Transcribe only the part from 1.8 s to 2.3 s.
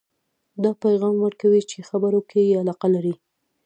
خبرو